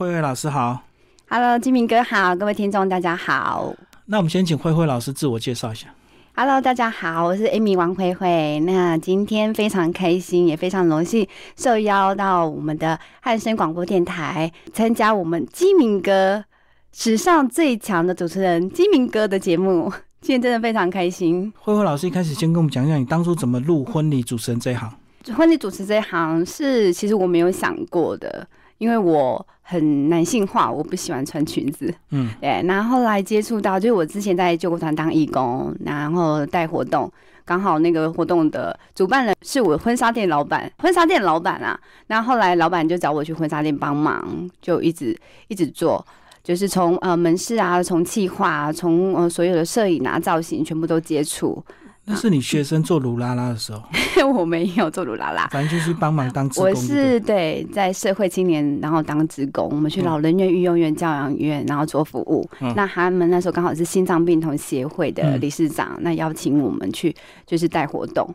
[0.00, 0.80] 慧慧老师好
[1.28, 3.74] ，Hello，金明哥好，各位听众大家好。
[4.06, 5.88] 那我们先请慧慧老师自我介绍一下。
[6.36, 8.60] Hello，大家好，我是 Amy 王慧慧。
[8.60, 11.26] 那今天非常开心，也非常荣幸
[11.56, 16.44] 受邀到我们的汉声广播电台，参加我们金明哥
[16.92, 19.92] 史上最强的主持人金明哥的节目。
[20.22, 21.52] 今天真的非常开心。
[21.58, 24.88] 慧慧老师一开始先跟我们讲讲，你当初怎么入婚礼主持人这一行？
[25.36, 28.46] 婚礼主持这一行是其实我没有想过的，
[28.78, 31.92] 因为我很男性化，我不喜欢穿裙子。
[32.10, 32.62] 嗯，对。
[32.66, 37.12] 然后后来接触到，就是我之前在救国团当义工，然后带活动，
[37.44, 41.78] 刚好那个活动的主办人是我婚纱店老板，婚纱店老板啊。
[42.06, 45.14] 那后后来老板就找我去婚纱店帮忙，就一直
[45.48, 46.02] 一直做。
[46.42, 51.62] 就是从呃门市啊，从企划，从呃所有的摄影啊、造型，全部都接触。
[52.08, 53.82] 那是你学生做鲁拉拉的时候，
[54.32, 56.68] 我没有做鲁拉拉，反正就是帮忙当职工。
[56.68, 62.48] 我是对在社会青年，然后当职工，我们去老人院、育幼院、教养院，然后做服务。
[62.74, 67.14] 那他们那时候刚好是心脏病童协会的理事长，那邀请我们去
[67.46, 68.28] 就是带活动。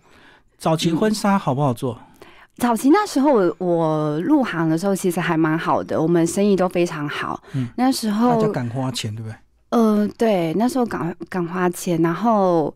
[0.57, 1.99] 早期婚纱好不好做？
[2.57, 7.41] 早期那时候我我入行的时候其实还蛮好的，我们生意都非常好。
[7.53, 9.35] 嗯，那时候大家敢花钱，对不对？
[9.71, 12.71] 呃，对，那时候敢敢花钱，然后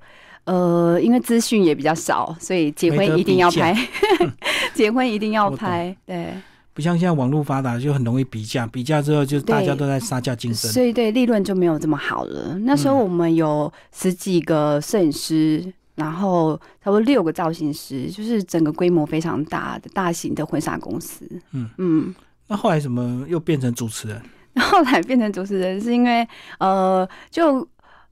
[0.47, 3.75] 呃，因为资讯也比较少，所以结婚一定要拍，
[4.73, 6.33] 结婚一定要拍，对。
[6.73, 12.57] 不像现在网络发达，就很容易比价，比价之后就大家都在杀价竞争，所以对利润就没有这么好了。
[12.61, 15.73] 那时候我们有十几个摄影师。
[15.97, 21.27] 然后差不多六个造型师，就是整个规模非常大的大型的婚纱公司。
[21.53, 22.13] 嗯嗯，
[22.45, 24.21] 那后来怎么又变成主持人？
[24.61, 26.27] 后来变成主持人是因为
[26.59, 27.67] 呃，就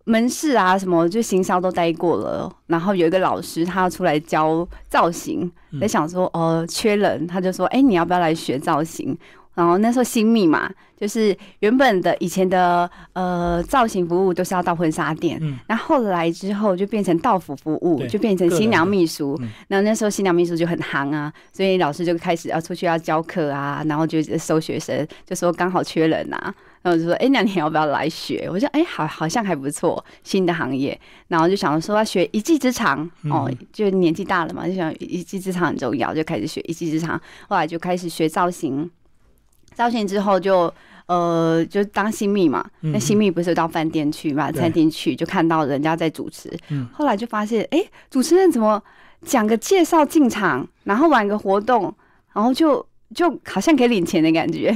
[0.05, 2.51] 门市啊什么，就行销都待过了。
[2.67, 9.17] 然后有一个老师他要出来教造型，在想说哦缺人，他就说哎你要不要来学造型？
[9.53, 19.39] 然后那时候新密嘛，就是原本的以前的呃造型服务都是要到婚纱店，嗯，那后后来之后就变成到府服务，就变成新娘秘书。
[19.69, 26.53] 然后那时候新娘秘书就很夯啊，所以老师就开始要出去要教课啊，然后就收学生，就说刚好缺人啊，
[26.85, 28.47] 然后就说哎，那你要不要来学？
[28.47, 30.97] 我说哎，好，好像还不错，新的行业。
[31.29, 37.19] 然后就想说要学一技之长哦，就年纪大了嘛，就想一技之长很重要，就开始学一技之长。
[37.49, 38.87] 后来就开始学造型。
[39.73, 40.71] 造型之后就
[41.07, 46.55] 呃就当新密嘛，那新密不是到饭店去嘛，餐厅去就看到人家在主持，
[46.93, 48.79] 后来就发现哎，主持人怎么
[49.25, 51.91] 讲个介绍进场，然后玩个活动，
[52.31, 52.85] 然后就
[53.15, 54.71] 就好像可以领钱的感觉，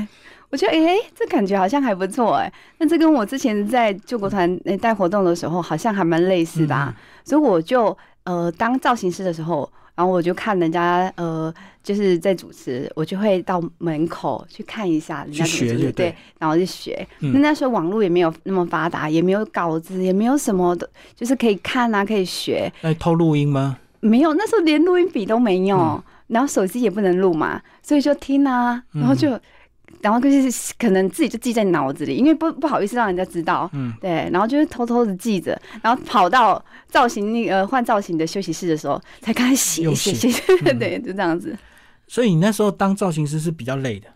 [0.49, 6.93] 我觉得哎，这感觉好像还不错哎，那这跟我之前在救国团带活动的时候好像还蛮类似的，
[7.23, 9.69] 所以我就呃当造型师的时候。
[9.95, 17.05] 然后我就看人家呃，就是在主持，我就会到门口去看一下人家主持，对，然后就学。
[17.19, 22.71] 那那时候网络也没有那么发达，也没有稿子，也没有什么的，就是可以看啊，可以学。
[22.79, 23.77] 那偷录音吗？
[23.99, 29.37] 没有，那时候连录音笔都没有，然后手机也不能录嘛，所以就听啊，然后就。
[30.01, 41.57] 然后就是可能自己就记在脑子里，因为不不好意思让人家知道，嗯，对，然后就是偷偷的记着，然后跑到造型那个换造型的休息室的时候，才开始写写写，对，就这样子。
[42.07, 44.07] 所以你那时候当造型师是比较累的，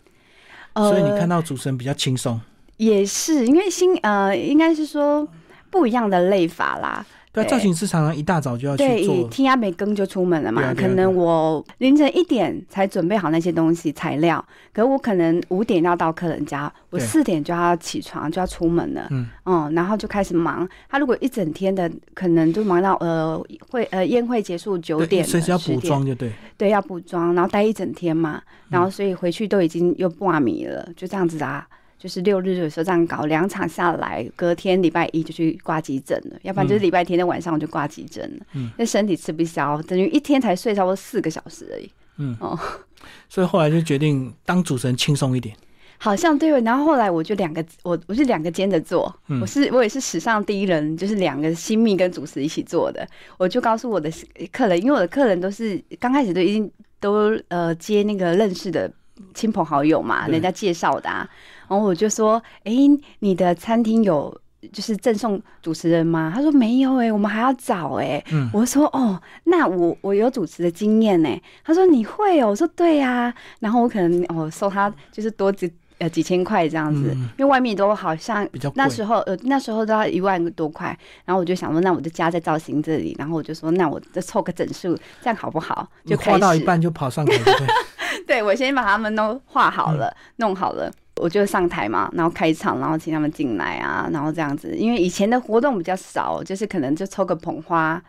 [0.74, 2.40] 所以你看到主持人比较轻松。
[2.76, 5.28] 也是因为新呃，应该是说
[5.70, 7.06] 不一样的累法啦。
[7.34, 10.72] 对，造型师常常一大早就要去做，天还没更就出门了嘛。
[10.72, 19.08] 可能我凌晨一点才准备好那些东西材料，可我可能五点要到客人家，我四点就要起床就要出门了。
[19.10, 20.68] 嗯，嗯，然后就开始忙。
[20.88, 23.36] 他如果一整天的，可能就忙到呃
[23.68, 31.66] 会呃宴会结束九点，所以要补妆就对，对，要补妆，然后待一整天嘛，然后所以回去都已经又挂米了，就这样子啊。
[32.04, 38.46] 就是六日有时候这样搞，两场下来，隔天礼拜一就去挂急诊了，要不然就是礼拜天的晚上我就挂急诊了。
[38.52, 41.90] 嗯，那身体吃不消，等于一天才睡差不多四个小时而已。
[42.18, 42.58] 嗯哦，
[43.30, 45.56] 所以后来就决定当主持人轻松一点。
[45.96, 49.10] 好像对，然后后来我就两个，我我是两个兼着做，
[49.40, 53.08] 我是我也是史上第一人，就是两个新密跟主持一起做的。
[53.38, 54.12] 我就告诉我的
[54.52, 58.92] 客人，因为我的客人都是刚开始都已经都呃接那个认识的
[59.32, 61.08] 亲朋好友嘛，人家介绍的。
[61.08, 61.26] 啊。
[61.68, 62.72] 然后我就说：“哎，
[63.20, 64.36] 你的餐厅有
[64.72, 68.22] 就是赠送主持人吗？”他说：“没有哎，我们还要找哎。”
[68.52, 71.28] 我说：“哦，那我我有主持的经验呢。”
[71.64, 80.96] 他说：“你会哦？”我说：“对呀。”然后我可能哦收他就是多几呃几千块这样子，因为外面都好像那时候呃那时候都要一万多块。
[81.24, 87.34] 然后我就想说：“那我就加在造型这里。”然后我就说：“那我再凑个整数，这样好不好？”就画到一半就跑上台，
[88.26, 90.90] 对，我先把他们都画好了，弄好了。
[91.16, 94.74] 我就上台嘛，然后开场，然后请他们进来啊，然后这样子。
[94.76, 98.02] 因为以前的活动比较少，就是可能就抽个捧花，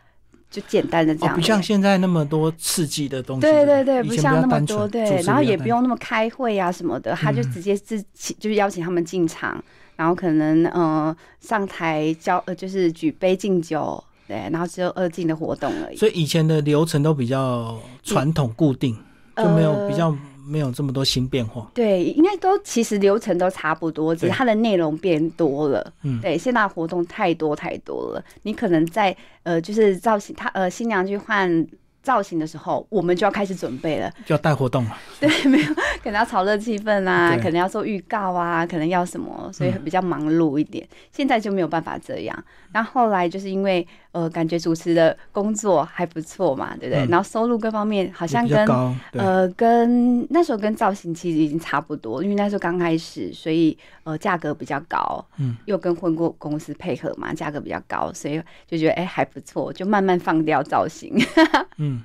[0.50, 1.36] 就简单的这样。
[1.36, 3.42] 不像现在那么多刺激的东西。
[3.42, 8.02] 对对对，不像那么多对，然后也不用那么开会啊什么的，他就直接自
[8.40, 9.64] 就是邀请他们进场，
[9.96, 15.96] 然后可能呃上台交呃就是举杯敬酒，对，然后只有二进的活动而已。
[15.96, 18.98] 所以以前的流程都比较传统固定，
[19.38, 20.18] 就没有比较。
[20.46, 25.94] 没有这么多新变化，对，应该都其实流程都差不多，只是它的内容变多了。
[26.04, 31.68] 嗯，对，现在活动太多太多了，你可能在呃，就是造型，他呃，新娘去换。
[32.06, 34.96] 造型的时候，我们就要开始准备了，就要带活动了。
[35.20, 40.88] 对，没有，可能要炒热气氛啊， 可能要做预告啊，可能要什么，所以比较忙碌一点。
[41.12, 42.44] 现在就没有办法这样。
[42.72, 47.06] 然后后来就是因为呃，感觉主持的工作还不错嘛，对不对？
[47.08, 48.66] 然后收入各方面好像跟
[49.12, 61.14] 呃跟那时候跟造型其实已经差不多，因为那时候刚开始，所以呃价格比较高，嗯，又跟婚过公司配合嘛，价格比较高，所以就觉得哎还不错，就慢慢放掉造型，
[61.76, 62.02] 嗯。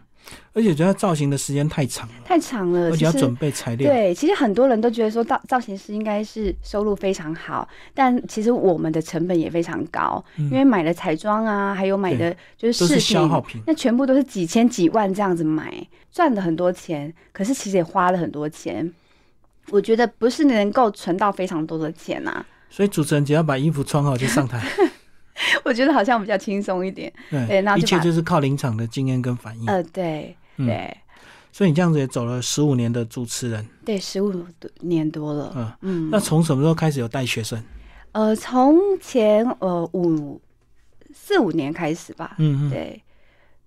[0.52, 3.90] 而且觉得造型的时间太长了，太长了，而且要准备材料。
[3.90, 15.72] 对，其实很多人都觉得说造造型师应该是收入非常好，但其实我们的成本也非常高，因为买的彩妆啊，还有买的就是饰品，那全部都是几千几万这样子买，
[16.12, 18.93] 赚了很多钱，可是其实也花了很多钱。
[19.70, 22.44] 我觉得不是能够存到非常多的钱呐。
[22.69, 24.61] 所以主持人只要把衣服穿好就上台。
[25.64, 29.66] 我觉得好像比较轻松一点，对，一切就是靠临场的经验跟反应。
[29.66, 30.96] 呃，对，对。
[31.52, 34.32] 所以你这样子也走了十五年的主持人，对，十五
[34.81, 35.52] 年多了。
[35.56, 36.08] 嗯嗯。
[36.10, 37.60] 那从什么时候开始有带学生？
[38.12, 40.40] 呃，从前呃五
[41.12, 42.36] 四五年开始吧。
[42.38, 42.70] 嗯嗯。
[42.70, 43.02] 对。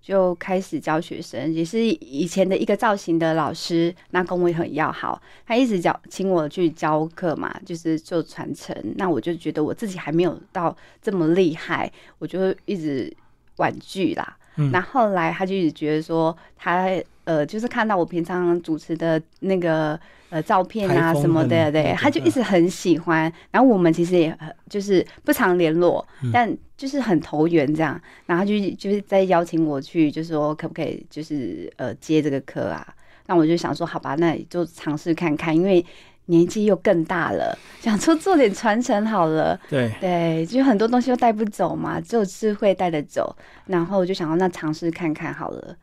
[0.04, 8.76] 就开始教学生，也是以前的一个造型的老师，那跟我也很要好，他一直教请我去教课嘛，就是做传承。
[8.96, 13.10] 那我就觉得我自己还没有到这么厉害，我就一直
[13.56, 14.36] 婉拒啦。
[14.70, 16.88] 那后来他就一直觉得说，他
[17.24, 19.98] 呃，就是看到我平常主持的那个
[20.30, 23.32] 呃照片啊什么的，对，他就一直很喜欢。
[23.50, 28.00] 然后我们其实也就是不常联络，但就是很投缘这样。
[28.26, 32.86] 然后就就是在邀请我去，就是说可不可以就是呃接这个课啊？
[33.26, 35.84] 那我就想说，好吧，那就尝试看看，因为。
[36.26, 39.58] 年纪又更大了，想说做点传承好了。
[39.68, 43.36] 对对，就很多东西都带不走嘛，只有智慧带得走。
[43.66, 45.76] 然后我就想要那尝试看看好了。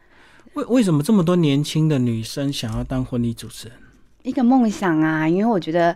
[0.54, 3.78] 为为什么这么多年轻的女生想要当婚礼主持人？
[4.24, 5.96] 一个梦想啊，因为我觉得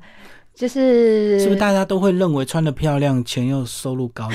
[0.54, 4.30] 就是是不是大家都会认为穿的漂亮，钱又收入高？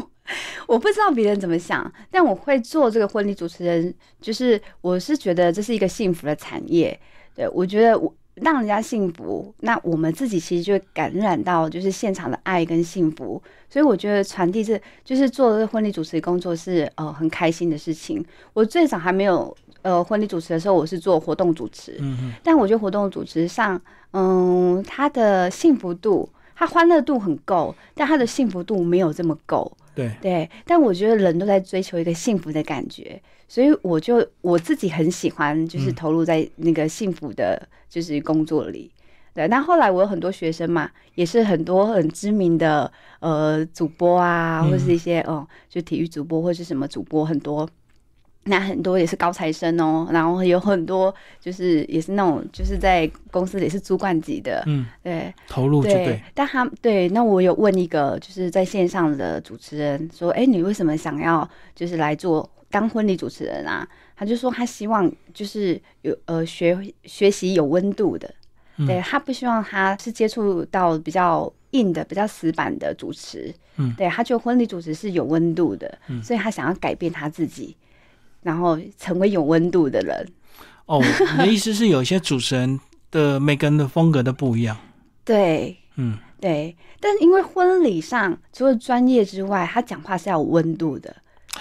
[0.66, 6.98] 我不知道别人怎么想，但我会做这个婚礼主持人，就是我是觉得这是一个幸福的产业。
[7.34, 8.14] 对我觉得我。
[8.42, 18.24] 让人家幸福，那我们自己其实就感染到就是现场的爱跟幸福，所以我觉得传递这就是做这个婚礼主持工作是呃很开心的事情。
[18.52, 23.80] 我最早还没有呃婚礼主持的时候，我是做活动主持，嗯但我觉得活动主持上，
[24.12, 29.70] 嗯，他的幸福度，他欢乐度很够，但他的幸福度没有这么够。
[29.94, 33.20] 对对，但我觉得人都在追求一个幸福的感觉。
[33.48, 38.90] 所以我就我自己很喜欢，就是投入在那个幸福的，就是工作里。
[39.34, 42.90] 对，那后来我有很多学生嘛，也是很多很知名的
[43.20, 47.68] 呃主播啊，或是一些哦，就体育主播或是什么主播很多。
[48.44, 56.20] 那很多也是高材生哦，然后有很多就是也是那种就是在公司也是主管级的，嗯，对，投入对。
[56.34, 62.48] 但他对，那我有问一个就是在线上的主持人说，哎，你为什么想要就是来做？
[62.72, 68.34] 当婚礼主持人啊，他就说他希望就是有呃学学习有温度的，
[68.86, 76.22] 对他不希望他是接触到比较硬的、比较死板的主持，嗯，对他觉得婚礼主持是有温度的，嗯。
[76.22, 77.76] 所以他想要改变他自己，
[78.42, 80.28] 然后成为有温度的人。
[80.86, 82.78] 哦，你的意思是有些主持人
[83.10, 84.76] 的每个人的风格都不一样？
[85.24, 91.14] 对，嗯，对，但因为婚礼上除了专业之外，他讲话是要有温度的。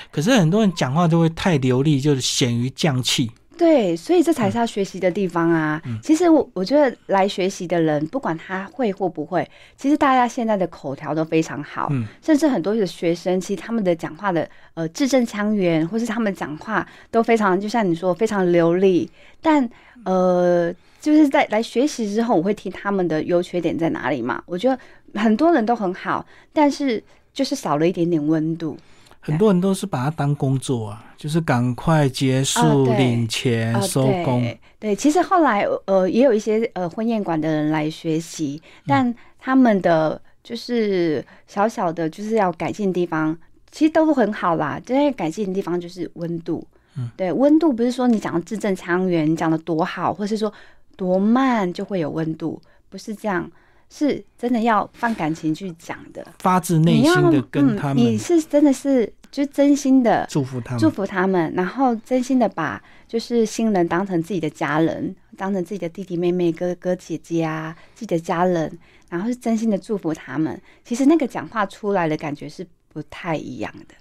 [0.10, 3.32] 可是很多人讲话都会太流利，就是显于降气。
[3.62, 5.80] 对，所以这才是要学习的地方啊。
[6.01, 11.88] 其实我我觉得来学习的人，不管他会或不会，其实大家现在的口条都非常好。
[11.91, 19.08] 嗯，甚至很多的学生，其实他们的讲话的呃字正腔圆，或是他们讲话都非常，就像你说非常流利。
[19.44, 19.70] 但
[20.06, 24.41] 呃，就是在来学习之后，我会听他们的优缺点在哪里嘛？
[24.48, 28.75] 我觉得很多人都很好，但是就是少了一点点温度。
[29.22, 34.42] 很多人都是把它当工作啊，就是赶快结束、领钱、呃收工。
[34.42, 43.38] 对对，其实后来呃也有一些呃婚宴馆的人来学习，嗯但他们的就是小小的就是要改进的地方，
[43.72, 44.82] 其实都很好啦。
[44.84, 50.51] 这些改进的地方就是温度，嗯，对，温度不是说你讲的字正腔圆，你讲的多好，或是说
[50.98, 52.60] 多慢就会有温度，
[52.90, 53.50] 不是这样。
[53.94, 60.90] 是真的要放感情去讲的，发自内心的跟他嗯，你是真的是就真心的祝福他们祝。
[60.90, 68.80] 福他们，然后真心的把就是新人当成自己的家人，当成自己的弟弟妹妹、哥哥姐姐啊，自己的家人，
[69.10, 70.60] 然后是真心的祝福他们。
[70.86, 73.96] 其实那个讲话出来的感觉是不太一样的。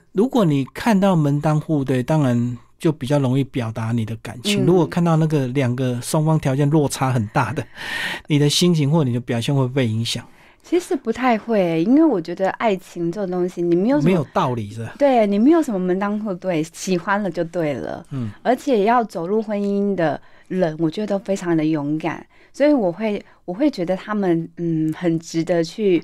[0.12, 4.64] 如果你看到门当户对，当然就比较容易表达你的感情。
[4.64, 7.64] 嗯如果看到那个两个双方条件落差很大的，
[8.26, 10.26] 你的心情或你的表现会被影响，
[10.64, 14.94] 其实不太会，因为我觉得爱情这种东西，你没有什么没有道理是吧？
[14.98, 18.04] 对你没有什么门当户对，喜欢了就对了。
[18.10, 26.02] 嗯，而且要走入婚姻的人，我觉得都非常的勇敢，所以我会我会觉得他们嗯很值得去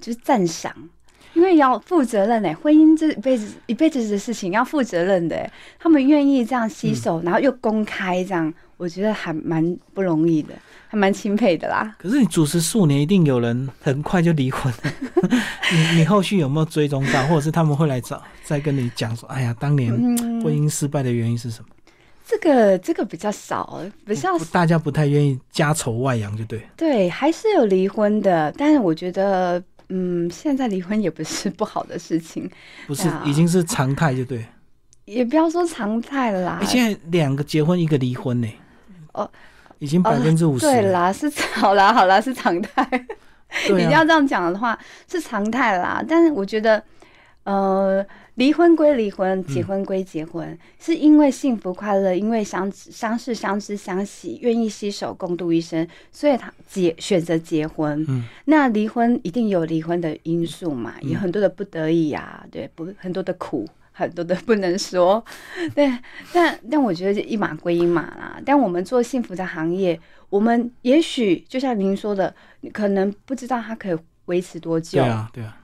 [0.00, 0.72] 就是赞赏，
[1.34, 10.54] 因为要负责任哎，婚姻这一辈子一辈子的事情要负责任的哎，他们愿意这样洗手，然后又公开这样，我觉得还蛮不容易的，
[10.88, 11.94] 还蛮钦佩的啦。
[11.98, 14.92] 可是你主持数年，一定有人很快就离婚了。
[15.72, 21.68] 你你后续有没有追踪到，或者是他们会来找，再跟你讲说，哎呀，当年嗯，婚姻失败的原因是什么？
[22.26, 26.62] 这个这个比较少，比较不大家不太愿意家丑外扬，就对。
[26.76, 29.60] 对，还是有离婚的，但是我觉得，
[29.90, 32.48] 嗯，现在离婚也不是不好的事情，
[32.86, 34.44] 不是啊已经是常态，就对。
[35.04, 36.66] 也不要说常态了啦欸，。
[36.66, 38.48] 现在两个结婚，一个离婚呢。
[39.12, 39.28] 哦，
[39.80, 40.64] 已经百分之五十。
[40.66, 43.06] 对啦，是好啦， 好啦，是常态。
[43.74, 44.78] 你要这样讲的话，
[45.10, 46.00] 是常态啦。
[46.06, 46.80] 但是我觉得，
[47.42, 48.06] 呃，
[48.40, 58.02] 离婚归离婚，结婚归结婚，是因为幸福快乐，因为相相识、相知、相喜，愿意携手共度一生，所以他结选择结婚。
[58.08, 63.68] 嗯，那离婚一定有离婚的因素嘛，嗯有很多的不得已啊，对，不很多的苦。
[63.92, 65.22] 很多的不能说，
[65.76, 65.92] 对，
[66.32, 68.40] 但但我觉得一码归一码啦。
[68.46, 75.59] 但我们做幸福的行业，我们也许就像您说的，你可能不知道它可以维持多久，对啊，对啊，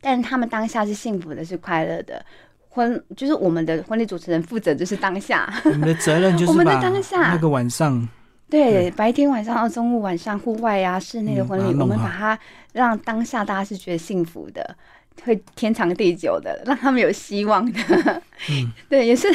[0.00, 2.24] 但他们当下是幸福的，是快乐的。
[2.70, 7.32] 婚就是我们的婚礼主持人负责就是当下，我们的责任就是 我们的当下。
[7.32, 8.06] 那个晚上，
[8.48, 12.38] 对，白天晚上到中午晚上户外啊，室内的婚礼，我们把它
[12.72, 14.76] 让当下大家是觉得幸福的，
[15.24, 18.22] 会天长地久的，让他们有希望的。
[18.50, 19.26] 嗯， 对，也是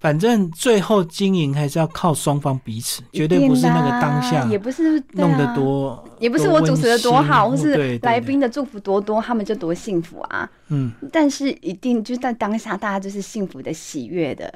[0.00, 10.50] 反正最后经营还是要靠双方彼此，绝对不是那个当下也不是弄得多，也不是我主持的多好，或是来宾的祝福多多，他们就多幸福啊。
[10.68, 14.52] 嗯，但是一定就在当下，大家就是幸福的、喜悦的。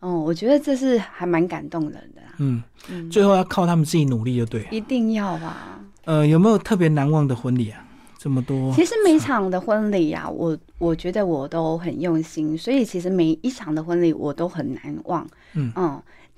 [0.00, 2.28] 哦，我觉得这是还蛮感动人的啦。
[2.38, 4.66] 嗯，嗯，最后要靠他们自己努力就对。
[4.70, 5.78] 一定要吧。
[6.04, 7.82] 呃，有没有特别难忘的婚礼啊？
[8.26, 15.24] 这么多，其实每场的婚礼呀、我我觉得我都很用心，所以其实每一场的婚礼我都很难忘。
[15.54, 15.72] 嗯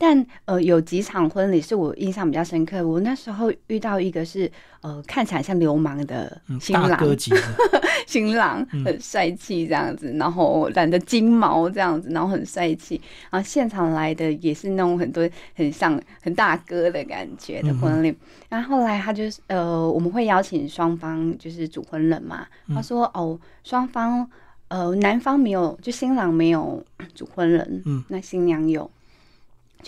[0.00, 2.86] 但呃，有几场婚礼是我印象比较深刻。
[2.86, 4.50] 我那时候遇到一个是
[4.80, 7.38] 呃，看起来像流氓的嗯，新郎，大哥级的，
[8.06, 13.00] 新郎嗯很帅气这样子，然后染的金毛这样子，然后很帅气。
[13.28, 18.16] 然后现场来的也是那种很多很像很大哥的感觉的婚礼。
[18.48, 24.24] 然后后来他就是呃，我们会邀请双方就是主婚人嘛，他说哦，双方
[24.68, 26.80] 呃男方没有，就新郎没有
[27.16, 28.88] 主婚人，嗯，那新娘有。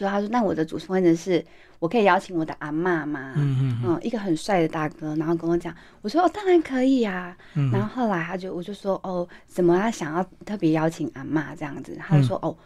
[0.00, 1.45] 就他说，那我的主持人是
[1.78, 3.35] 我可以邀请我的阿妈吗？
[3.37, 7.37] 嗯嗯嗯，一个很帅的大哥，然后跟我讲，我说哦，当然可以啊。
[7.54, 11.95] 嗯然后后来他就我就说哦，怎么他想要特别邀请阿妈这样子？
[12.00, 12.57] 他就说、哦，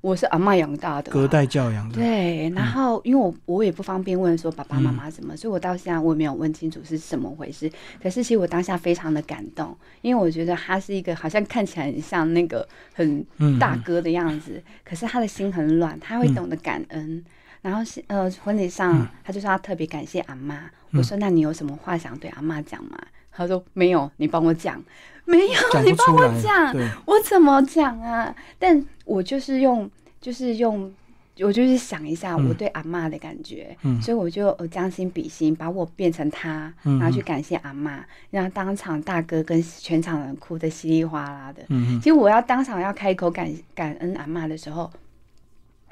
[0.00, 7.70] 我是阿嬷养大的隔代教养的，对，然后因为我我也不方便问说爸爸妈妈什么，所以我到现在我也没有问清楚是什么回事。
[8.02, 17.22] 可是其实我当下非常的感动，因为我觉得他是一个好像看起来很像那个很嗯大哥的样子，可是他的心很软，他会懂得感恩。
[17.60, 20.70] 然后是呃婚礼上，他就说他特别感谢阿妈。
[20.92, 22.98] 我说那你有什么话想对阿妈讲吗？
[23.30, 24.82] 他说没有，你帮我讲。
[25.24, 26.74] 没有，你帮我讲。
[27.04, 28.34] 我怎么讲啊？
[28.58, 29.88] 但我就是用，
[30.20, 30.92] 就是用，
[31.40, 41.62] 我就是想一下嗯我对阿妈的感觉，嗯所以我就呃将心比心，把我变成他，嗯然后去感谢阿妈，然后当场大哥跟全场人哭得稀里哗啦的。
[41.98, 44.90] 其实我要当场要开口感感恩阿妈的时候，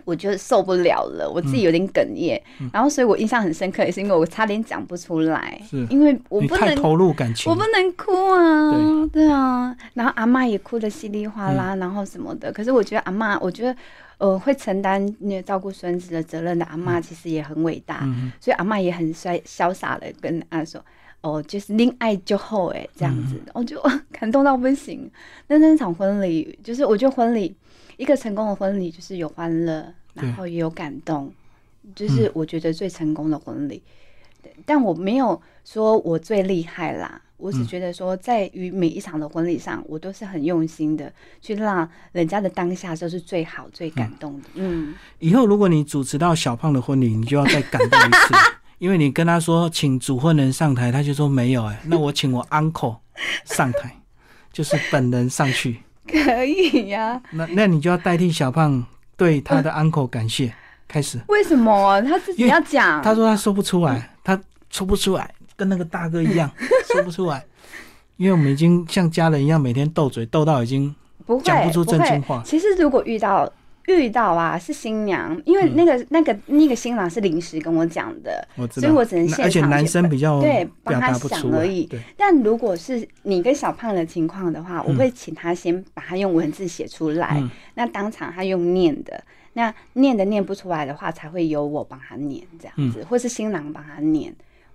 [0.09, 2.41] 我就受不了了，我自己有点哽咽，
[2.73, 5.87] 然后所以我印象很深刻，也是因为我差点讲不出来，是。
[5.91, 9.31] 因为我不能你太投入感情，我不能哭啊，对。
[9.31, 12.51] 啊，然后阿妈也哭得稀里哗啦，然后什么的。
[12.51, 13.77] 可是我觉得阿妈，我觉得
[14.17, 20.83] 呃会承担那个照顾孙子的责任的阿妈，其实也很伟大，嗯所以阿妈也很帅潇洒的跟阿说。
[21.21, 23.77] 哦，就是恋爱就后哎，这样子，我就
[24.13, 25.11] 感动到不行。
[25.49, 27.53] 那那场婚礼，就是我觉得婚礼
[27.99, 31.31] 一个成功的婚礼，就是有欢乐，然后也有感动，
[31.95, 33.83] 就是我觉得最成功的婚礼。
[34.41, 44.49] 对，但我没有说我最厉害啦，我只觉得说，在于每一场的婚礼上，我都是很用心的去让人家的当下就是最好、最感动的。
[44.55, 48.35] 嗯，以后如果你主持到小胖的婚礼，你就要再感动一次，
[48.79, 52.99] 因为你跟他说请主婚人上台，他就说没有哎、那我请我 uncle
[53.45, 54.01] 上台，
[54.53, 58.85] 就是本人上去，可以呀、那那你就要代替小胖
[59.17, 60.53] 对他的 uncle 感谢，
[60.89, 61.21] 开始。
[61.29, 62.01] 为什么？
[62.03, 63.03] 他自己要讲？
[63.03, 66.51] 他说他说不出来，他说不出来，跟那个大哥一样
[66.91, 67.45] 说不出来，
[68.17, 70.95] 因为我们已经像家人一样每天斗嘴，斗到已经
[71.27, 72.43] 不会讲不出真心话。
[72.45, 73.51] 其实如果遇到
[73.89, 81.87] 遇到啊，是新娘，因为那个、那个那个新郎是临时跟我讲的，所以我只能现场而且男生比较对表帮他想而已。
[81.87, 87.51] 对，但如果是你跟小胖的情况的话，我会请他先把他用文字写出来，嗯。
[87.75, 92.93] 那当场他用念的，那念的念不出来的话，才会由我帮他念这样嗯。
[92.93, 94.35] 子，或是新郎帮他念。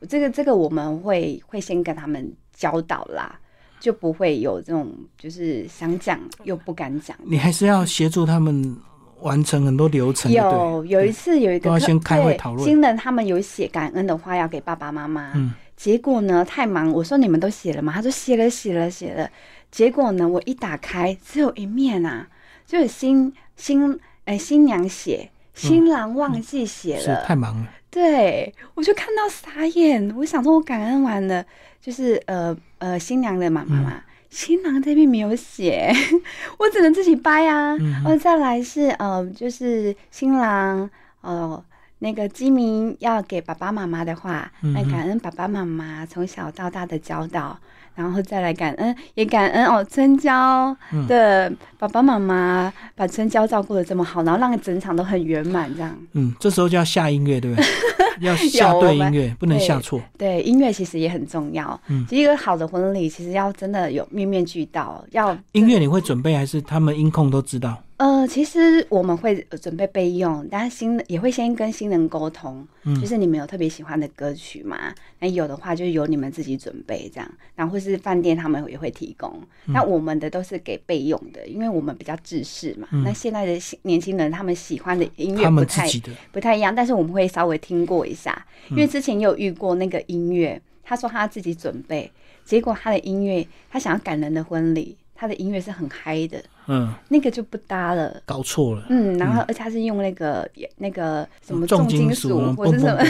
[0.09, 3.39] 这个这个我们会会先跟他们教导啦，
[3.79, 7.15] 就不会有这种就是想讲又不敢讲。
[7.23, 8.75] 你还是要协助他们
[9.23, 12.63] 完成很多流程有有一次有一个客都要先开会对讨论。
[12.63, 15.51] 新人他们有写感恩的话要给爸爸妈妈，嗯。
[15.75, 17.91] 结果呢太忙，我说你们都写了吗？
[17.91, 19.29] 他说写了写了写了，
[19.71, 22.27] 结果呢我一打开只有一面啊，
[22.65, 31.43] 就是新新哎新娘写，新郎忘记写嗯是了，太忙了，对我就看到傻眼，我想说我感恩完了，
[31.81, 33.93] 就是呃呃新娘的妈妈嘛。
[33.95, 34.03] 嗯
[34.33, 35.93] 新郎这边没有写，
[36.57, 37.75] 我只能自己掰啊。
[37.79, 40.89] 嗯哦，再来是呃，就是新郎
[41.21, 41.63] 呃，
[41.99, 47.57] 那个鸡鸣要给爸爸妈妈的话，嗯那感恩爸爸妈妈从小到大的教导，
[47.95, 55.95] 然后再来感恩，也感恩哦，春娇嗯的爸爸妈妈把春娇照顾的这么好，然后让整场都很圆满，这样。
[56.13, 57.65] 嗯，这时候就要下音乐，对不对？
[58.21, 59.99] 要下对音乐，不能下错。
[60.17, 61.79] 对，音乐其实也很重要。
[61.87, 67.75] 嗯其实一个好的婚礼，其实要真的有面面俱到，要音乐你会准备，还是他们音控都知道？
[67.97, 74.93] 呃，其实我们会呃准备备用，但是新也会先跟新人沟通，嗯就是你们有特别喜欢的歌曲嘛？
[75.19, 79.31] 那有的话就由你们自己准备这样，然后或是饭店他们也会提供。
[79.67, 82.87] 嗯那我们的都是给备用的，因为我们比较制式嘛。
[83.03, 85.87] 那现在的年轻人他们喜欢的音乐不太
[86.31, 92.11] 不太一样，但是我们会稍微听过一下，嗯因为之前也有遇过那个音乐，他说他自己准备，
[92.43, 98.21] 结果他的音乐他想要感人的婚礼，他的音乐是很嗨的，嗯，那个就不搭了。
[98.25, 98.85] 搞错了。
[98.89, 103.03] 嗯，然后而且他是用那个那个什么重重金属属或者什么，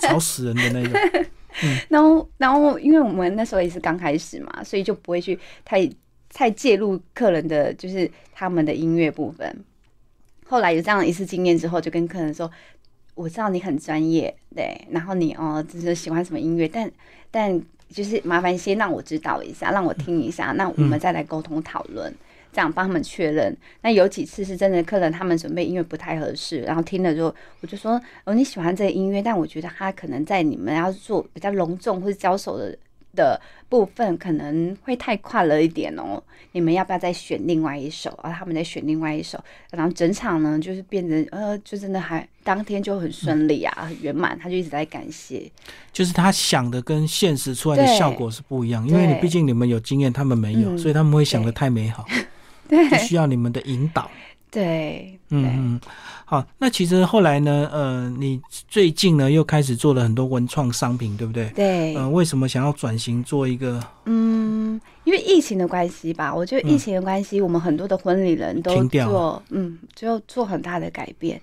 [0.00, 1.26] 吵死人的那种。
[1.88, 5.88] 然 后然后因为我们那时候也是刚开始嘛，所以就不会去太
[6.32, 9.64] 太介入客人的就是他们的音乐部分。
[10.46, 12.50] 后来有这样一次经验之后，就跟客人说，
[13.14, 16.90] 我知道你很专业，对，然后你哦，就是喜欢什么音乐，但
[17.30, 17.62] 但
[17.92, 22.12] 就是麻烦先让我知道一下，让我听一下，那我们再来沟通讨论。
[22.54, 23.56] 这样帮他们确认。
[23.80, 32.76] 那有几次是真的，客人他们准备音乐不太合适，然后听了之后，我就说：“哦，你喜欢这个音乐，但我觉得他可能在你们要做比较隆重或者交手的
[33.14, 36.22] 的部分，可能会太快了一点哦。
[36.52, 38.10] 你们要不要再选另外一首？
[38.22, 44.38] 啊，他们再选另外一首，然后整场呢就是变成呃，就真的还当天就很顺利啊，很圆满。
[44.38, 45.50] 他就一直在感谢。
[45.92, 52.06] 就是他想的跟现实出来的效果是不一样，因为你毕竟你们有经验，他们没有，嗯所以他们会想的太美好，
[52.68, 54.10] 对就需要你们的引导。
[54.52, 55.80] 对嗯嗯，
[56.26, 58.38] 好，那其实后来呢，呃，你
[58.68, 61.48] 最近呢又开始做了很多文创商品，对不对？
[61.54, 71.40] 对，呃，为什么想要转型做一个嗯，因为疫情的关系吧，我觉得疫情的关系，我们很多的婚礼人都做，嗯，就做很大的改变。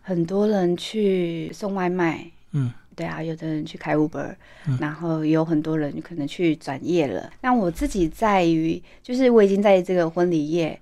[0.00, 4.32] 很多人去送外卖，嗯，对啊，有的人去开 Uber，、
[4.68, 7.28] 嗯然后有很多人可能去转业了。
[7.40, 10.78] 那我自己在于，就是我已经在这个婚礼业，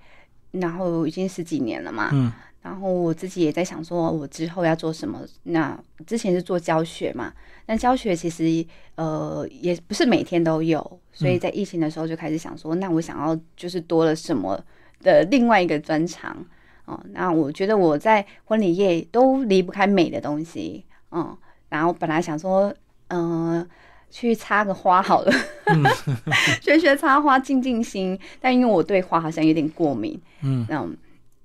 [0.53, 5.21] 然后已经十几年了嘛，嗯然后我自己也在想说，我之后要做什么。
[5.43, 7.33] 那之前是做教学嘛，
[7.67, 14.65] 那教学其实呃也不是每天都有，所以在疫情的时候就开始想说，那我想要就是多了什么
[15.01, 16.37] 的另外一个专长。
[16.85, 21.37] 哦，那我觉得我在婚礼业都离不开美的东西，嗯，
[21.69, 22.73] 然后本来想说，
[23.09, 23.69] 嗯、
[24.13, 25.33] 去插个花好了，
[26.63, 30.65] 学学插花静静心，但因为我对花好像有点过敏，嗯。
[30.69, 30.87] 那，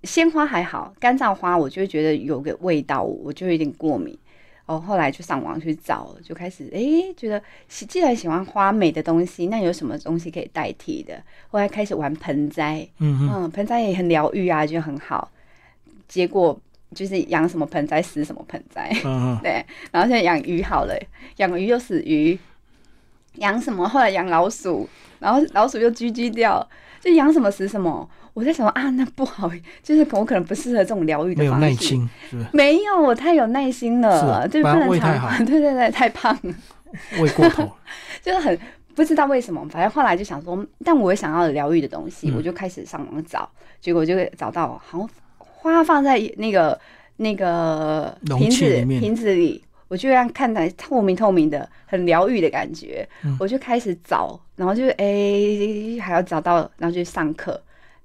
[0.03, 4.15] 鲜花还好，干燥花我就会觉得有个味道，我就有点过敏。
[4.65, 11.17] 哦，后来就上网去找，就开始诶，觉得喜既然喜欢花美的东西，那有什么东西可以代替的？
[11.47, 15.31] 后来开始玩盆栽，嗯嗯，嗯，盆栽也很疗愈啊，就很好。
[16.09, 16.59] 结果
[16.93, 18.91] 就是养什么盆栽死什么盆栽，
[19.41, 19.65] 对。
[19.89, 20.93] 然后现在养鱼好了，
[21.37, 22.37] 养鱼又死鱼，
[23.37, 23.87] 养什么？
[23.87, 24.87] 后来养老鼠，
[25.19, 26.67] 然后老鼠又居居掉，
[26.99, 28.07] 就养什么死什么。
[28.33, 29.49] 我在想啊，那不好，
[29.81, 31.65] 就是我可能不适合这种疗愈的没有方式。
[31.65, 32.49] 耐心，是不是？
[32.53, 36.53] 没有，我太有耐心了，就不不能常胃太好 对对对，太胖了，
[37.19, 37.67] 喂过头，
[38.21, 38.59] 就是很
[38.93, 43.49] 不知道为什么，反正后来就想说，但我也想要疗愈的东西，嗯我就开始上网找，
[43.81, 46.79] 结果就找到好像花放在那个
[47.15, 53.35] 那个瓶子瓶子里，我就让看来透明透明的，很疗愈的感觉，嗯。
[53.39, 57.61] 我就开始找，然后就哎、还要找到，然后就上课。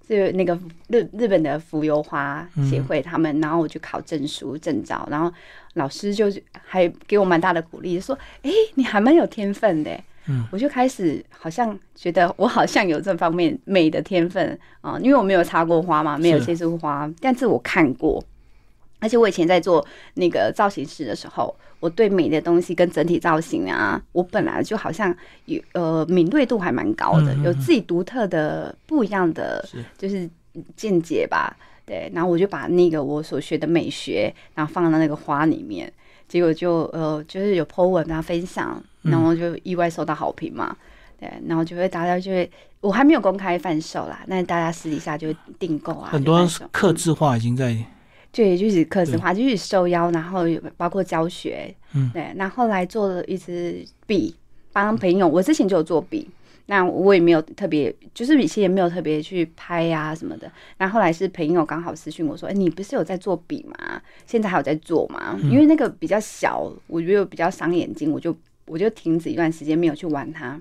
[0.09, 5.33] 就那个日日本的浮游花协会他们，然后我去考证书证照，然后
[5.75, 9.91] 老师就还给我蛮大的鼓励，说：“哎、你还蛮有天分的。”
[10.29, 18.23] 嗯，我就开始好像觉得我好像有这方面美的天分啊、因为我没有插过花嘛，没有是接触花，但是我看过，
[18.99, 25.13] 而且我以前在做那个造型师的时候，我对美的东西跟整体造型啊，我本来就好像
[25.47, 29.69] 有呃敏锐度还蛮高的，有自己独特的不一样的
[29.99, 30.31] 就是
[30.77, 31.57] 见解吧。
[31.85, 35.93] 对，然后我就把那个我所学的美学，然后放到那个花里面，
[36.29, 40.77] 结果就呃就是有 po 文啊分享，嗯然后就意外收到好评嘛。
[41.19, 42.49] 对，然后就会大家就会，
[42.81, 47.77] 我还没有公开贩售啦，那大家私底下就会订购啊，很多就贩售克制化已经在，
[48.33, 50.45] 对，就是课程化，就是受邀，然后
[50.79, 52.33] 包括教学，嗯对。
[52.37, 54.35] 那后来做了一支笔，
[54.73, 56.27] 帮朋友，我之前就有做笔，
[56.65, 60.51] 那我也没有特别，就是以前也没有特别去拍呀、什么的。
[60.79, 64.01] 那后后来是朋友刚好私讯我说：“哎、你不是有在做笔吗？
[64.25, 68.35] 现在还有在做吗？”因为那个比较小，我觉得比较伤眼睛，我就
[68.67, 70.59] 我就停止一段时间没有去玩它。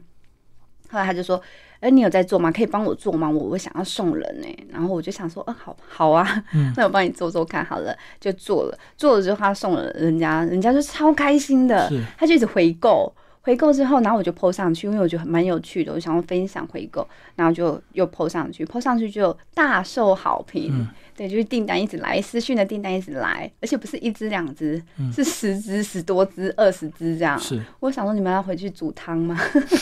[0.90, 1.42] 后来他就说
[1.82, 2.50] ：“哎、你有在做吗？
[2.52, 3.30] 可以帮我做吗？
[3.30, 6.44] 我我想要送人呢、然后我就想说：“嗯、好好啊，
[6.78, 13.12] 那我帮你做做看好了。”就做了，做了之后他送了人家，人家就超开心的，他就一直回购。
[13.44, 20.72] 回购之后，然后我就 PO 上去，因为我觉得蛮有趣的，我想要分享回购，然后就又 PO 上去，PO 上去就大受好评。
[20.72, 20.88] 嗯
[21.22, 24.82] 对，就是订单一直来，私讯的订单一直来，而且不是一只两只，
[25.14, 27.38] 是十只、十多只、二十只这样。
[27.38, 29.40] 嗯是我想说，你们要回去煮汤吗？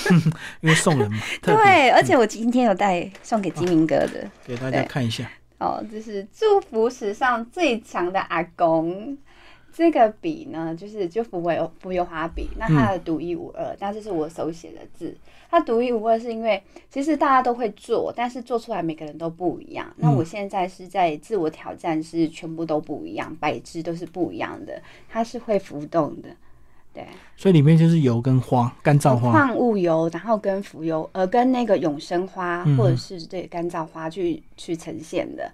[0.59, 4.29] 因为送人嘛， 对，而且我今天有带送给金明哥的。
[4.45, 9.17] 给大家看一下，哦，就是祝福史上最强的阿公。
[9.79, 15.15] 这个笔呢，就是就浮游浮游花笔，那它的独一无二，但这是我手写的字。
[15.49, 16.61] 它独一无二是因为
[16.91, 19.87] 其实大家都会做，但是做出来每个人都不一样。
[19.95, 26.27] 那我现在是在自我挑战，是全部都不一样，百支都是不一样的，它是会浮动的，
[26.93, 27.05] 对。
[27.37, 35.49] 所以里面就是油跟花，干燥花，矿物油，然后跟浮油，呃，跟那个永生花嗯或者是对干燥花去去呈现的。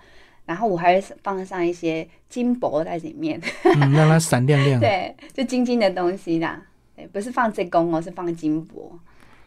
[0.46, 6.62] 然后我还会放上一些金箔在里面，嗯，让它闪亮亮， 对，就金金的东西啦。
[6.96, 8.98] 对，不是放这公哦，是放金箔。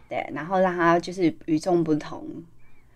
[0.09, 2.27] 对，然后让它就是与众不同。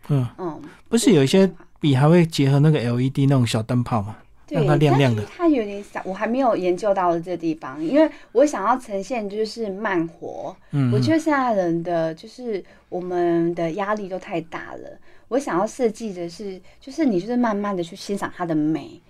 [0.08, 10.56] 嗯，嗯，不是有一些笔还会结合那个 LED 那种小灯泡嘛，对，让它亮亮的它有点小，我还没有研究到这地方，因为我想要呈现就是慢活。
[10.72, 14.98] 嗯，我觉得现在人的就是我们的压力都太大了。
[15.32, 19.00] 我想要设计的是，就是你就是慢慢的去欣赏它的美，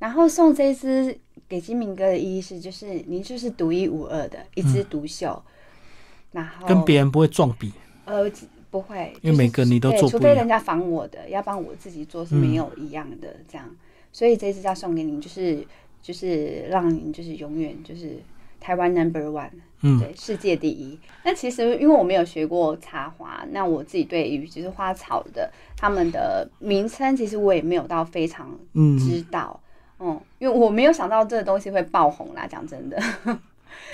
[0.00, 1.16] 然后送这一支
[1.48, 5.40] 给金明哥的意义是，就是你就是独一无二的一枝独秀，
[6.32, 7.72] 然后跟别人不会撞笔，
[8.06, 8.28] 呃
[8.72, 13.76] 不会，因为每个你都做除非人家仿我的，要不然我自己做是没有一样的这样。
[14.12, 15.64] 所以这支要送给你，就是
[16.02, 18.18] 就是让你就是永远就是
[18.60, 19.50] 台湾 number one。
[19.80, 20.98] 嗯，对，世界第一。
[21.22, 29.60] 那其实因为我没有学过插花，那我自己对于就是花草的他们的名称，其实我也没有到非常嗯，知道。
[30.00, 32.44] 嗯，因为我没有想到这个东西会爆红啦。
[32.44, 33.00] 讲真的，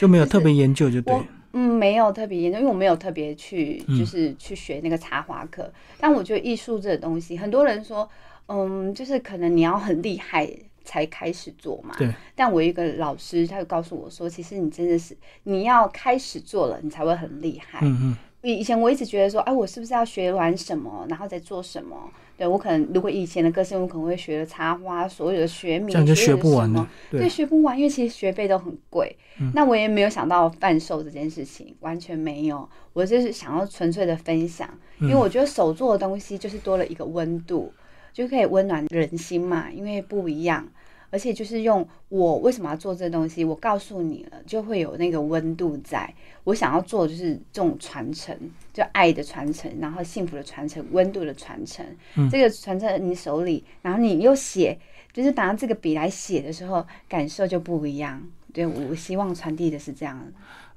[0.01, 1.23] 就没有特别研究就对我，
[1.53, 5.71] 嗯没有特别研究，因为我没有特别去嗯就是去学那个插花课。
[5.99, 8.09] 但我觉得艺术这个东西，很多人说，
[8.47, 10.49] 嗯，就是可能你要很厉害。
[10.85, 12.09] 才开始做嘛，对。
[12.35, 17.81] 但我一个老师，他就告诉我说，其实你真的是你要开始做了，你才会很厉害。
[17.83, 21.97] 嗯嗯，以前我一直觉得说，哎，我是不是要学完什么，然后再做什么？
[22.37, 26.89] 对我可能如果以前的个性，我可能会学插花，所有的学名，这样就学不完了。
[27.09, 29.17] 对，学不完，因为其实学费都很贵。
[29.53, 32.69] 那我也没有想到贩售这件事情，完全没有。
[32.93, 34.69] 我就是想要纯粹的分享，
[35.01, 37.73] 因为我觉得手做的东西就是多了一个温度，
[38.15, 40.67] 就可以温暖人心嘛，因为不一样。
[41.11, 46.13] 而且就是用我为什么要做这东西，我告诉你了，就会有那个温度在。
[46.43, 48.37] 我想要做就是这种传承，
[48.73, 51.87] 就爱的传承，然后幸福的传承，温度的传承。
[52.29, 54.77] 这个传承你手里，然后你又写，
[55.13, 58.21] 就是拿这个笔来写的时候，感受就不一样。
[58.53, 60.21] 对我希望传递的是这样。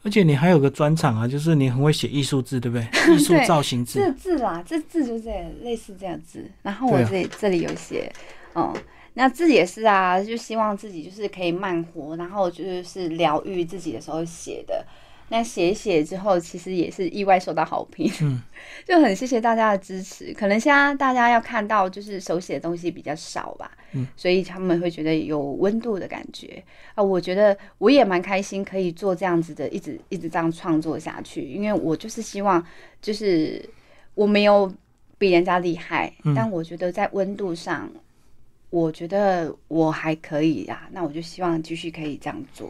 [0.03, 2.87] 而且你还有个专场啊，就是你很会写艺术字，对不对？
[3.13, 3.99] 艺术造型字。
[3.99, 5.29] 这字啦，这字就是
[5.61, 6.49] 类似这样字。
[6.61, 8.11] 然后我这里这里有写，
[8.55, 8.73] 嗯。
[9.15, 14.85] 那自己也是啊，就希望自己就是可以慢活，然后就是疗愈自己的时候写的。
[15.29, 18.41] 那写一写之后，其实也是意外受到好评，嗯，
[18.85, 20.33] 就很谢谢大家的支持。
[20.33, 26.63] 可能现在大家要看到就是手写的东西比较少吧，嗯，所以他们会觉得有温度的感觉
[26.95, 27.03] 啊。
[27.03, 31.41] 我觉得我也蛮开心，可以做这样子的，一直一直这样创作下去。
[31.41, 32.65] 因为我就是希望，
[33.01, 33.61] 就是
[34.15, 34.73] 我没有
[35.17, 37.89] 比人家厉害，但我觉得在温度上。
[38.77, 42.69] 我觉得我还可以呀，那我就希望继续可以这样做。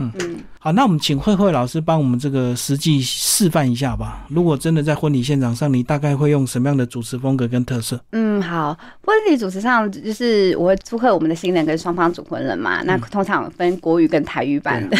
[0.00, 4.24] 嗯嗯，好，那我们请慧慧老师帮我们这个实际示范一下吧。
[4.28, 8.00] 如果真的在婚礼现场上，你大概会用什么样的主持风格跟特色？
[8.12, 12.80] 嗯，好，婚礼主持上就是我会祝贺我们的新人跟双方主婚人嘛。
[12.84, 14.96] 那通常分国语跟台语版的，